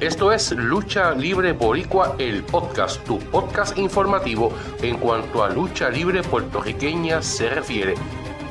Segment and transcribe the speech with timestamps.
[0.00, 6.22] Esto es Lucha Libre Boricua, el podcast, tu podcast informativo en cuanto a lucha libre
[6.22, 7.94] puertorriqueña se refiere.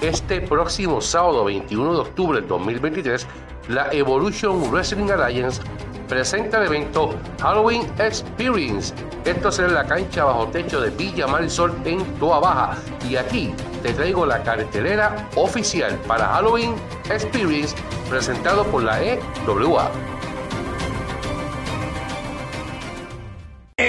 [0.01, 3.25] Este próximo sábado 21 de octubre de 2023,
[3.69, 5.61] la Evolution Wrestling Alliance
[6.09, 8.93] presenta el evento Halloween Experience.
[9.23, 12.77] Esto será en la cancha bajo techo de Villa Marisol en Toa Baja.
[13.09, 13.53] Y aquí
[13.83, 16.75] te traigo la cartelera oficial para Halloween
[17.09, 17.73] Experience
[18.09, 19.89] presentado por la EWA.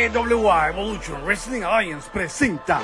[0.08, 2.80] EWA Evolution Wrestling Alliance presenta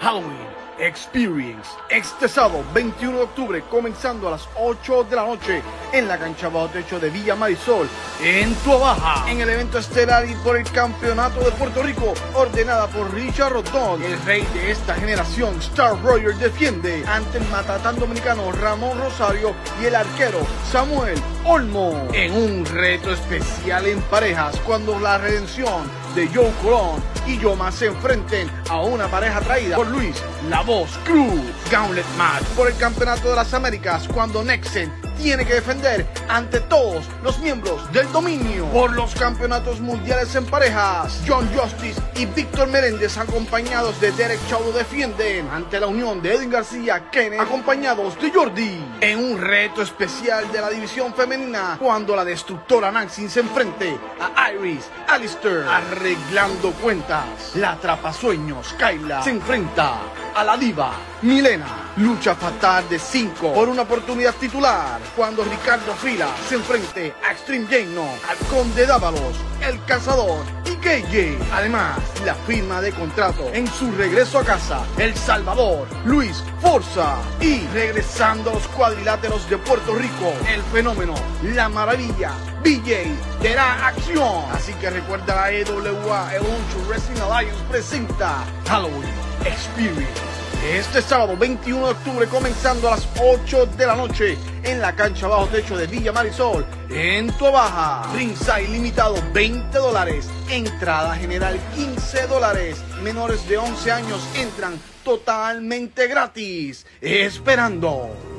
[0.00, 1.70] Halloween Experience.
[1.88, 6.48] Este sábado 21 de octubre comenzando a las 8 de la noche en la cancha
[6.48, 7.88] bajo techo de Villa Marisol
[8.22, 9.30] en Tuabaja.
[9.30, 14.02] En el evento estelar y por el campeonato de Puerto Rico ordenada por Richard Rodón
[14.02, 19.86] el rey de esta generación Star Roger defiende ante el matatán dominicano Ramón Rosario y
[19.86, 22.08] el arquero Samuel Olmo.
[22.12, 27.86] En un reto especial en parejas cuando la redención de Joe Colón y Yoma se
[27.86, 31.40] enfrenten a una pareja traída por Luis La Cruz.
[31.70, 37.04] Gauntlet Match por el Campeonato de las Américas cuando Nexen tiene que defender ante todos
[37.22, 41.22] los miembros del dominio por los campeonatos mundiales en parejas.
[41.28, 46.50] John Justice y Víctor Meréndez acompañados de Derek Chaudo defienden ante la unión de Edwin
[46.50, 52.24] García Kenneth acompañados de Jordi en un reto especial de la división femenina cuando la
[52.24, 57.54] destructora Nancy se enfrente a Iris Alistair arreglando cuentas.
[57.54, 60.00] La atrapasueños Kyla se enfrenta
[60.34, 61.83] a la diva Milena.
[61.96, 67.66] Lucha fatal de 5 por una oportunidad titular cuando Ricardo Fila se enfrente a Extreme
[67.66, 71.38] Jane, al Conde Dávalos, el Cazador y KJ.
[71.52, 77.16] Además, la firma de contrato en su regreso a casa, El Salvador, Luis Forza.
[77.40, 81.14] Y regresando a los cuadriláteros de Puerto Rico, el fenómeno,
[81.44, 82.32] la maravilla,
[82.64, 84.44] BJ dará acción.
[84.52, 89.14] Así que recuerda la EWA Evolution Wrestling Alliance presenta Halloween
[89.44, 90.43] Experience.
[90.64, 95.28] Este sábado 21 de octubre comenzando a las 8 de la noche en la cancha
[95.28, 98.10] bajo techo de Villa Marisol en Baja.
[98.14, 100.26] Ringside limitado 20 dólares.
[100.48, 102.82] Entrada general 15 dólares.
[103.02, 106.86] Menores de 11 años entran totalmente gratis.
[106.98, 108.33] Esperando.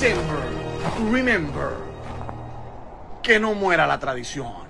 [0.00, 0.38] December,
[1.10, 1.72] remember,
[3.20, 4.67] que no muera la tradición.